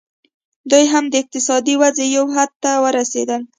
دوی 0.71 0.85
هم 0.93 1.03
د 1.09 1.13
اقتصادي 1.21 1.75
ودې 1.81 2.05
یو 2.17 2.25
حد 2.35 2.51
ته 2.63 2.71
ورسېدل 2.83 3.41